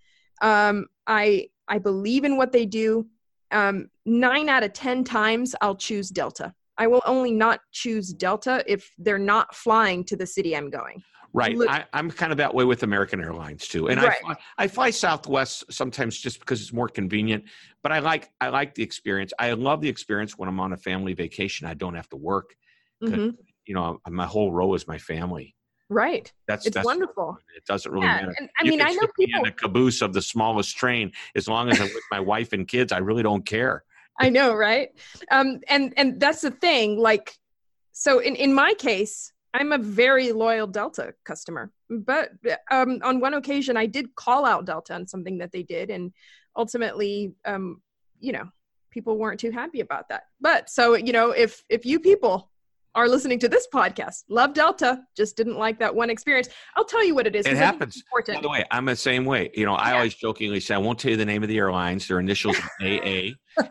[0.44, 3.08] Um, I I believe in what they do.
[3.52, 6.54] Um, nine out of ten times, I'll choose Delta.
[6.78, 11.04] I will only not choose Delta if they're not flying to the city I'm going.
[11.36, 11.58] Right.
[11.68, 13.90] I, am kind of that way with American Airlines too.
[13.90, 14.18] And right.
[14.18, 17.46] I, fly, I fly Southwest sometimes just because it's more convenient,
[17.82, 19.34] but I like, I like the experience.
[19.40, 21.66] I love the experience when I'm on a family vacation.
[21.68, 22.56] I don't have to work.
[23.04, 23.32] Mm-hmm.
[23.66, 25.56] You know, my whole row is my family.
[25.90, 26.32] Right.
[26.48, 27.38] That's it's that's, wonderful.
[27.56, 28.22] It doesn't really yeah.
[28.22, 28.36] matter.
[28.40, 31.48] And, I you mean, I know people in a caboose of the smallest train as
[31.48, 32.92] long as I'm with my wife and kids.
[32.92, 33.84] I really don't care.
[34.20, 34.90] I know, right?
[35.32, 36.98] Um, and and that's the thing.
[36.98, 37.36] Like,
[37.92, 42.32] so in in my case, I'm a very loyal Delta customer, but
[42.72, 46.12] um, on one occasion I did call out Delta on something that they did, and
[46.56, 47.82] ultimately, um,
[48.20, 48.50] you know,
[48.92, 50.24] people weren't too happy about that.
[50.40, 52.52] But so you know, if if you people
[52.96, 56.50] are listening to this podcast, love Delta, just didn't like that one experience.
[56.76, 57.46] I'll tell you what it is.
[57.46, 58.04] It happens.
[58.28, 59.50] By the way, I'm the same way.
[59.54, 59.96] You know, I yeah.
[59.96, 62.08] always jokingly say I won't tell you the name of the airlines.
[62.08, 63.32] Their initials AA,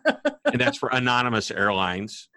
[0.47, 2.29] and that's for Anonymous Airlines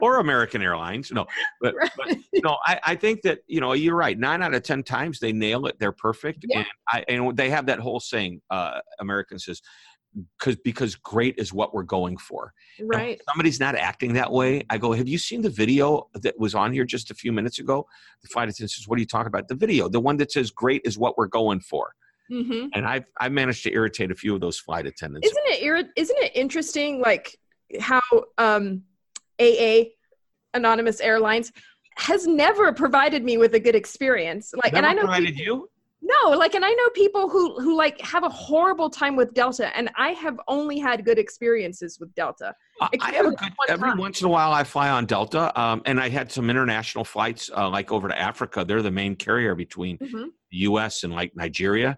[0.00, 1.12] or American Airlines.
[1.12, 1.26] No,
[1.60, 1.90] but, right.
[1.96, 4.18] but no, I, I, think that you know you're right.
[4.18, 5.76] Nine out of ten times they nail it.
[5.78, 6.58] They're perfect, yeah.
[6.58, 8.40] and I and they have that whole saying.
[8.50, 9.60] Uh, American says
[10.38, 12.52] because because great is what we're going for.
[12.80, 13.20] Right.
[13.28, 14.64] somebody's not acting that way.
[14.68, 17.58] I go, have you seen the video that was on here just a few minutes
[17.58, 17.86] ago?
[18.22, 20.50] The flight attendant says, "What are you talking about?" The video, the one that says
[20.50, 21.94] "Great is what we're going for."
[22.30, 22.68] Mm-hmm.
[22.74, 25.26] And I've I managed to irritate a few of those flight attendants.
[25.26, 27.00] Isn't it irri- Isn't it interesting?
[27.00, 27.36] Like
[27.80, 28.02] how
[28.38, 28.82] um,
[29.40, 29.84] AA,
[30.54, 31.52] Anonymous Airlines,
[31.96, 34.52] has never provided me with a good experience.
[34.62, 35.70] Like, never and I know provided people, you.
[36.04, 39.74] No, like, and I know people who who like have a horrible time with Delta,
[39.76, 42.54] and I have only had good experiences with Delta.
[42.80, 43.98] I have a good every time.
[43.98, 44.52] once in a while.
[44.52, 48.18] I fly on Delta, um, and I had some international flights, uh, like over to
[48.18, 48.64] Africa.
[48.64, 50.24] They're the main carrier between mm-hmm.
[50.50, 51.04] the U.S.
[51.04, 51.96] and like Nigeria,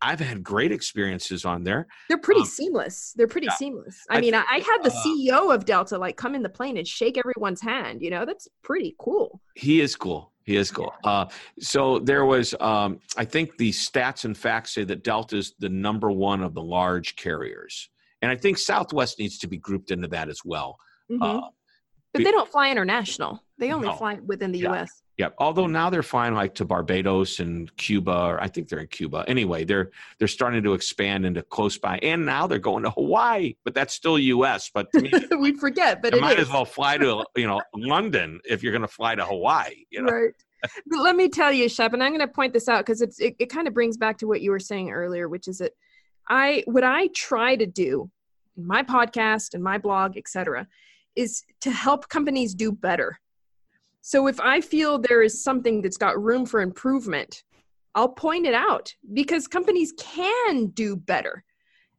[0.00, 1.86] I've had great experiences on there.
[2.08, 3.14] They're pretty um, seamless.
[3.16, 3.56] They're pretty yeah.
[3.56, 4.04] seamless.
[4.10, 6.48] I, I mean, I, I, had the uh, CEO of Delta like come in the
[6.48, 8.00] plane and shake everyone's hand.
[8.02, 9.40] You know, that's pretty cool.
[9.54, 10.32] He is cool.
[10.48, 10.94] He is cool.
[11.04, 11.26] Uh,
[11.60, 15.68] so there was, um, I think the stats and facts say that Delta is the
[15.68, 17.90] number one of the large carriers,
[18.22, 20.78] and I think Southwest needs to be grouped into that as well.
[21.12, 21.22] Mm-hmm.
[21.22, 21.48] Uh,
[22.14, 23.44] but they don't fly international.
[23.58, 23.96] They only no.
[23.96, 24.70] fly within the yeah.
[24.70, 25.02] U.S.
[25.18, 25.30] Yeah.
[25.38, 29.24] Although now they're flying like to Barbados and Cuba, or I think they're in Cuba.
[29.26, 33.54] Anyway, they're they're starting to expand into close by, and now they're going to Hawaii,
[33.64, 34.70] but that's still U.S.
[34.72, 36.46] But me, we forget, but you might is.
[36.46, 39.84] as well fly to you know London if you're going to fly to Hawaii.
[39.90, 40.12] You know?
[40.12, 40.34] Right.
[40.86, 43.18] but let me tell you, Shep, and I'm going to point this out because it's
[43.18, 45.72] it, it kind of brings back to what you were saying earlier, which is that
[46.28, 48.08] I what I try to do
[48.56, 50.68] in my podcast and my blog, etc.,
[51.16, 53.18] is to help companies do better
[54.08, 57.42] so if I feel there is something that's got room for improvement,
[57.94, 61.44] I'll point it out because companies can do better.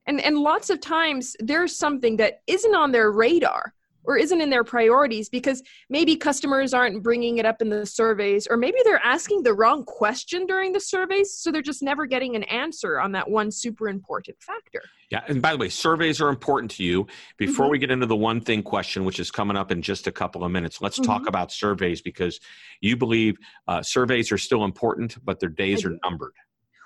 [0.08, 3.76] And and lots of times there's something that isn't on their radar
[4.10, 8.48] or isn't in their priorities because maybe customers aren't bringing it up in the surveys
[8.50, 12.36] or maybe they're asking the wrong question during the surveys so they're just never getting
[12.36, 16.30] an answer on that one super important factor yeah and by the way surveys are
[16.30, 17.06] important to you
[17.38, 17.74] before mm-hmm.
[17.74, 20.44] we get into the one thing question which is coming up in just a couple
[20.44, 21.12] of minutes let's mm-hmm.
[21.12, 22.40] talk about surveys because
[22.82, 26.34] you believe uh, surveys are still important but their days are numbered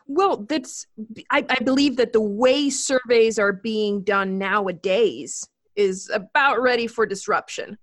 [0.08, 0.86] well that's
[1.30, 7.06] I, I believe that the way surveys are being done nowadays is about ready for
[7.06, 7.78] disruption.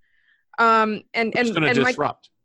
[0.59, 2.31] Um, and and, and disrupt.
[2.33, 2.37] My,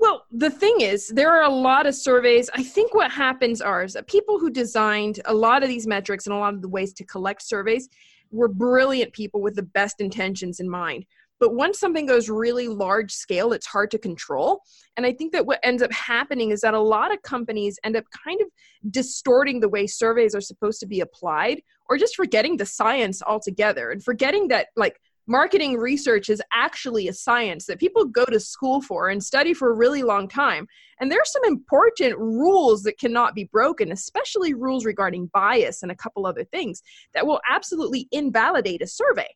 [0.00, 2.48] well, the thing is, there are a lot of surveys.
[2.54, 6.26] I think what happens are is that people who designed a lot of these metrics
[6.26, 7.90] and a lot of the ways to collect surveys
[8.30, 11.04] were brilliant people with the best intentions in mind.
[11.38, 14.62] But once something goes really large scale, it's hard to control.
[14.96, 17.96] And I think that what ends up happening is that a lot of companies end
[17.96, 18.48] up kind of
[18.90, 23.90] distorting the way surveys are supposed to be applied or just forgetting the science altogether
[23.90, 28.80] and forgetting that like marketing research is actually a science that people go to school
[28.80, 30.66] for and study for a really long time.
[31.00, 35.90] And there are some important rules that cannot be broken, especially rules regarding bias and
[35.90, 39.28] a couple other things that will absolutely invalidate a survey.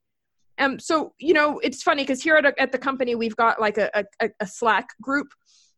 [0.59, 3.61] Um, so, you know, it's funny because here at, a, at the company, we've got
[3.61, 3.91] like a,
[4.21, 5.29] a, a Slack group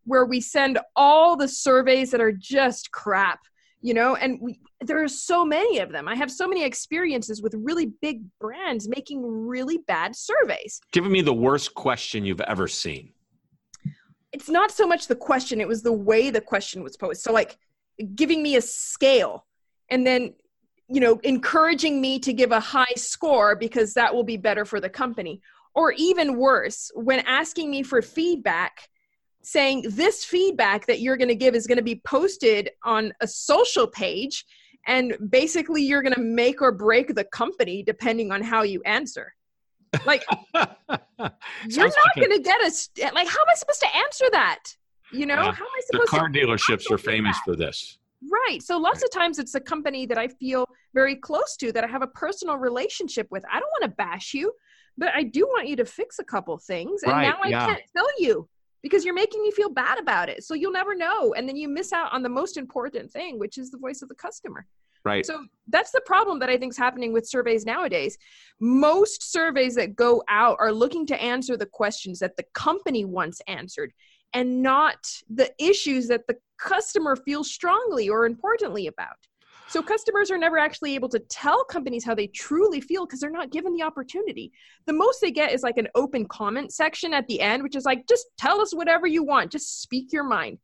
[0.05, 3.41] where we send all the surveys that are just crap
[3.83, 6.09] you know and we, there are so many of them.
[6.09, 10.81] I have so many experiences with really big brands making really bad surveys.
[10.93, 13.13] Giving me the worst question you've ever seen.
[14.33, 17.23] It's not so much the question it was the way the question was posed.
[17.23, 17.57] So like
[18.15, 19.47] giving me a scale
[19.91, 20.35] and then
[20.89, 24.81] you know encouraging me to give a high score because that will be better for
[24.81, 25.41] the company.
[25.75, 28.89] Or even worse when asking me for feedback
[29.47, 33.29] saying this feedback that you're going to give is going to be posted on a
[33.29, 34.45] social page
[34.87, 39.35] and basically you're going to make or break the company depending on how you answer.
[40.05, 44.61] Like you're not going to get a like how am i supposed to answer that?
[45.13, 45.53] You know yeah.
[45.53, 47.99] how am i supposed the car to dealerships are famous for this.
[48.49, 48.63] Right.
[48.63, 51.87] So lots of times it's a company that i feel very close to that i
[51.87, 53.45] have a personal relationship with.
[53.51, 54.53] I don't want to bash you
[54.99, 57.67] but i do want you to fix a couple things and right, now i yeah.
[57.67, 58.49] can't tell you
[58.87, 60.45] because you're making me feel bad about it.
[60.45, 61.35] So you'll never know.
[61.35, 64.09] And then you miss out on the most important thing, which is the voice of
[64.09, 64.65] the customer.
[65.05, 65.27] Right.
[65.27, 68.17] So that's the problem that I think is happening with surveys nowadays.
[68.61, 73.43] Most surveys that go out are looking to answer the questions that the company wants
[73.49, 73.93] answered
[74.33, 79.17] and not the issues that the customer feels strongly or importantly about.
[79.69, 83.31] So customers are never actually able to tell companies how they truly feel because they're
[83.31, 84.53] not given the opportunity.
[84.87, 87.85] The most they get is like an open comment section at the end, which is
[87.85, 90.59] like, just tell us whatever you want, just speak your mind.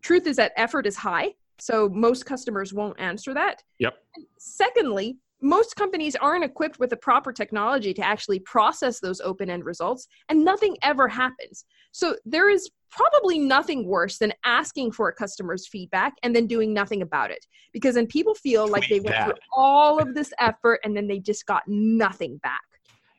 [0.00, 1.34] Truth is that effort is high.
[1.58, 3.62] So most customers won't answer that.
[3.78, 3.94] Yep.
[4.38, 9.64] secondly, most companies aren't equipped with the proper technology to actually process those open end
[9.64, 11.64] results, and nothing ever happens.
[11.92, 16.72] So there is probably nothing worse than asking for a customer's feedback and then doing
[16.72, 17.44] nothing about it.
[17.72, 21.18] Because then people feel like they went through all of this effort and then they
[21.18, 22.62] just got nothing back.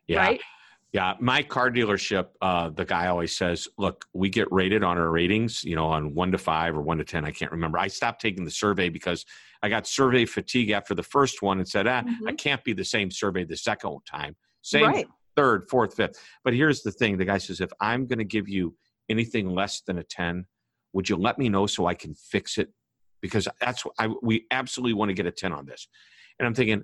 [0.07, 0.19] Yeah.
[0.19, 0.41] Right?
[0.93, 5.11] Yeah, my car dealership, uh, the guy always says, "Look, we get rated on our
[5.11, 7.25] ratings, you know, on one to five or one to ten.
[7.25, 7.77] I can't remember.
[7.77, 9.25] I stopped taking the survey because
[9.61, 12.27] I got survey fatigue after the first one and said, ah, mm-hmm.
[12.27, 14.35] I can't be the same survey the second time.
[14.61, 15.07] Same right.
[15.35, 16.19] third, fourth, fifth.
[16.45, 18.73] But here's the thing: the guy says, if I'm going to give you
[19.09, 20.45] anything less than a ten,
[20.93, 22.69] would you let me know so I can fix it?
[23.21, 25.87] Because that's I we absolutely want to get a ten on this.
[26.39, 26.83] And I'm thinking,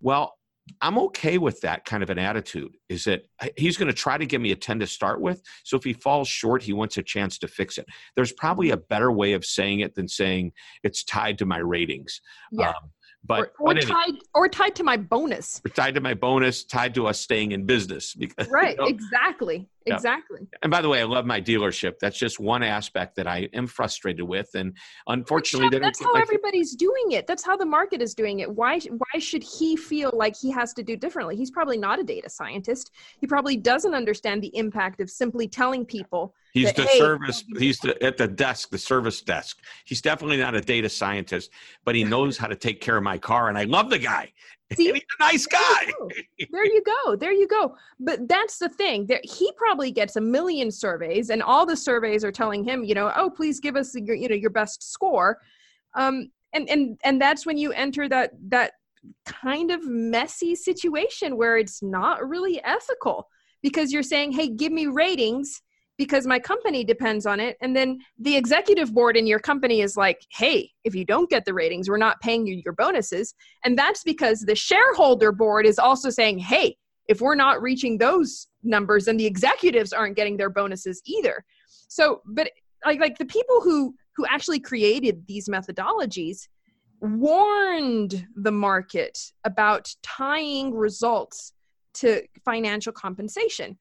[0.00, 0.34] well,
[0.80, 2.76] I'm okay with that kind of an attitude.
[2.88, 3.22] Is that
[3.56, 5.42] he's going to try to give me a 10 to start with.
[5.64, 7.86] So if he falls short, he wants a chance to fix it.
[8.16, 12.20] There's probably a better way of saying it than saying it's tied to my ratings.
[12.50, 12.70] Yeah.
[12.70, 12.90] Um,
[13.26, 15.60] but or, or tied or tied to my bonus.
[15.64, 18.14] Or tied to my bonus, tied to us staying in business.
[18.14, 18.76] Because, right.
[18.76, 19.68] You know, exactly.
[19.86, 20.46] Exactly.
[20.62, 21.98] And by the way, I love my dealership.
[22.00, 27.12] That's just one aspect that I am frustrated with, and unfortunately, that's how everybody's doing
[27.12, 27.26] it.
[27.26, 28.50] That's how the market is doing it.
[28.50, 28.78] Why?
[28.80, 31.36] Why should he feel like he has to do differently?
[31.36, 32.90] He's probably not a data scientist.
[33.20, 37.44] He probably doesn't understand the impact of simply telling people He's the hey, service.
[37.58, 39.58] He's the, at the desk, the service desk.
[39.84, 41.50] He's definitely not a data scientist,
[41.84, 44.32] but he knows how to take care of my car, and I love the guy.
[44.72, 45.92] See, he's a nice guy.
[46.38, 47.16] You there you go.
[47.16, 47.76] There you go.
[48.00, 49.06] But that's the thing.
[49.06, 52.94] There, he probably gets a million surveys, and all the surveys are telling him, you
[52.94, 55.38] know, oh, please give us your, you know, your best score.
[55.94, 58.72] Um, and and and that's when you enter that that
[59.26, 63.28] kind of messy situation where it's not really ethical
[63.62, 65.60] because you're saying, hey, give me ratings
[65.96, 67.56] because my company depends on it.
[67.60, 71.44] And then the executive board in your company is like, hey, if you don't get
[71.44, 73.34] the ratings, we're not paying you your bonuses.
[73.64, 76.76] And that's because the shareholder board is also saying, hey,
[77.06, 81.44] if we're not reaching those numbers, then the executives aren't getting their bonuses either.
[81.88, 82.50] So, but
[82.84, 86.48] like, like the people who who actually created these methodologies
[87.00, 91.52] warned the market about tying results
[91.94, 93.76] to financial compensation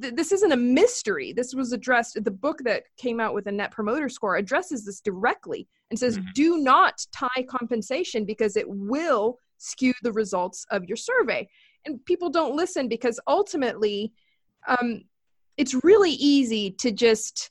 [0.00, 1.32] th- this isn't a mystery.
[1.32, 2.22] This was addressed.
[2.22, 6.18] The book that came out with a net promoter score addresses this directly and says,
[6.18, 6.28] mm-hmm.
[6.34, 11.48] do not tie compensation because it will skew the results of your survey.
[11.84, 14.12] And people don't listen because ultimately,
[14.66, 15.04] um,
[15.56, 17.50] it's really easy to just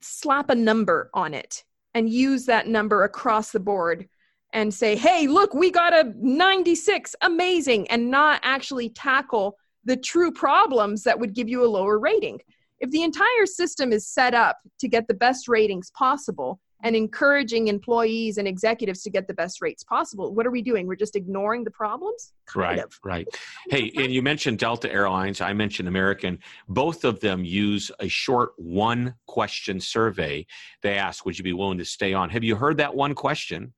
[0.00, 1.64] slap a number on it
[1.94, 4.08] and use that number across the board
[4.52, 9.56] and say, hey, look, we got a 96, amazing, and not actually tackle
[9.86, 12.40] the true problems that would give you a lower rating.
[12.80, 17.68] If the entire system is set up to get the best ratings possible, and encouraging
[17.68, 20.34] employees and executives to get the best rates possible.
[20.34, 20.86] What are we doing?
[20.86, 22.32] We're just ignoring the problems?
[22.46, 22.98] Kind right, of.
[23.02, 23.26] right.
[23.70, 26.38] Hey, and you mentioned Delta Airlines, I mentioned American.
[26.68, 30.46] Both of them use a short one question survey.
[30.82, 32.30] They ask, Would you be willing to stay on?
[32.30, 33.72] Have you heard that one question?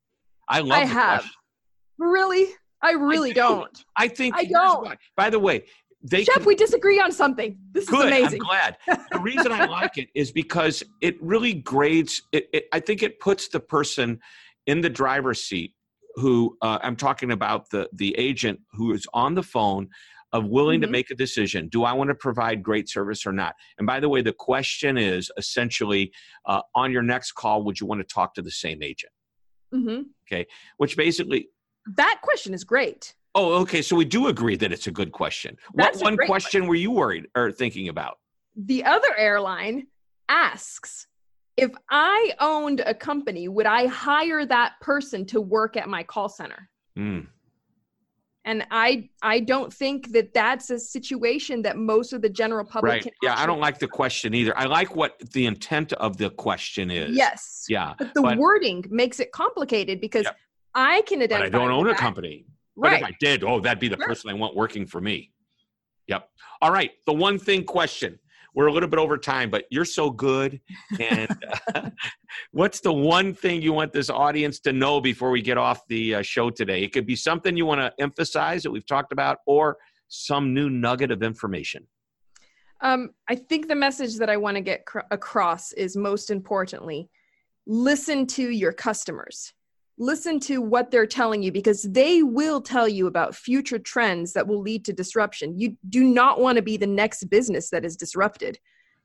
[0.49, 1.21] I love I have.
[1.21, 1.33] Question.
[1.99, 2.47] Really?
[2.83, 3.41] I really I do.
[3.41, 4.97] not I think I don't.
[5.17, 5.65] By the way,
[6.03, 7.59] they Shep, can, we disagree on something.
[7.73, 8.41] This good, is amazing.
[8.43, 8.77] I'm glad.
[9.11, 12.23] the reason I like it is because it really grades.
[12.33, 14.21] It, it, I think it puts the person
[14.67, 15.75] in the driver's seat.
[16.15, 19.89] Who uh, I'm talking about the the agent who is on the phone
[20.33, 20.87] of willing mm-hmm.
[20.87, 21.69] to make a decision.
[21.69, 23.55] Do I want to provide great service or not?
[23.79, 26.13] And by the way, the question is essentially
[26.47, 29.13] uh, on your next call, would you want to talk to the same agent?
[29.75, 30.03] Mm-hmm.
[30.27, 30.47] Okay,
[30.79, 31.49] which basically
[31.97, 33.15] that question is great.
[33.39, 33.83] Oh, okay.
[33.83, 35.57] So we do agree that it's a good question.
[35.75, 38.19] That's what one question, were you worried or thinking about?
[38.57, 39.87] The other airline
[40.29, 41.07] asks
[41.57, 46.29] if I owned a company, would I hire that person to work at my call
[46.29, 46.69] center?
[46.99, 47.29] Mm.
[48.45, 53.05] And I I don't think that that's a situation that most of the general public
[53.05, 53.15] right.
[53.23, 54.57] yeah, I don't like the question either.
[54.59, 57.15] I like what the intent of the question is.
[57.15, 57.67] Yes.
[57.69, 57.95] Yeah.
[57.99, 60.37] But the but, wording makes it complicated because yep.
[60.75, 61.51] I can identify.
[61.51, 62.47] But I don't own a company.
[62.81, 64.07] But if I did, oh, that'd be the sure.
[64.07, 65.33] person I want working for me.
[66.07, 66.29] Yep.
[66.63, 66.91] All right.
[67.07, 68.19] The one thing question.
[68.55, 70.61] We're a little bit over time, but you're so good.
[70.99, 71.29] And
[71.75, 71.91] uh,
[72.53, 76.17] what's the one thing you want this audience to know before we get off the
[76.17, 76.83] uh, show today?
[76.83, 79.77] It could be something you want to emphasize that we've talked about, or
[80.09, 81.87] some new nugget of information.
[82.81, 87.11] Um, I think the message that I want to get cr- across is most importantly
[87.67, 89.53] listen to your customers
[89.99, 94.47] listen to what they're telling you because they will tell you about future trends that
[94.47, 95.59] will lead to disruption.
[95.59, 98.59] You do not want to be the next business that is disrupted.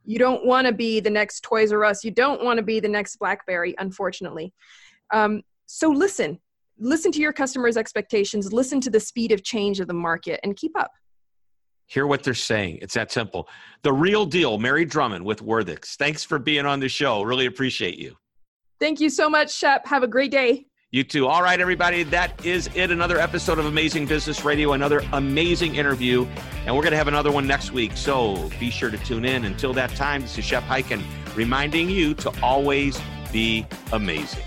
[0.05, 2.03] You don't want to be the next Toys R Us.
[2.03, 4.53] You don't want to be the next BlackBerry, unfortunately.
[5.11, 6.39] Um, so listen,
[6.77, 10.55] listen to your customers' expectations, listen to the speed of change of the market, and
[10.55, 10.91] keep up.
[11.87, 12.79] Hear what they're saying.
[12.81, 13.47] It's that simple.
[13.81, 15.95] The real deal, Mary Drummond with Worthix.
[15.95, 17.23] Thanks for being on the show.
[17.23, 18.15] Really appreciate you.
[18.79, 19.85] Thank you so much, Shep.
[19.87, 20.65] Have a great day.
[20.93, 21.27] You too.
[21.27, 22.03] All right, everybody.
[22.03, 22.91] That is it.
[22.91, 26.27] Another episode of Amazing Business Radio, another amazing interview.
[26.67, 27.97] And we're going to have another one next week.
[27.97, 29.45] So be sure to tune in.
[29.45, 31.01] Until that time, this is Shep Hyken
[31.35, 34.43] reminding you to always be amazing.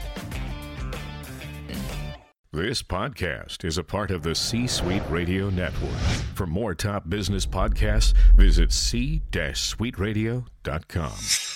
[2.52, 5.98] This podcast is a part of the C Suite Radio Network.
[6.36, 11.55] For more top business podcasts, visit c-suiteradio.com.